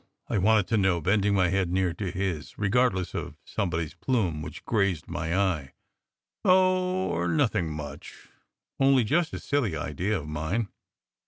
[0.29, 4.41] I wanted to know, bending my head near to his, regardless of somebody s plume
[4.41, 5.73] which grazed my eye.
[6.43, 8.29] "Oh er, nothing much.
[8.79, 10.69] Only just a silly idea of mine."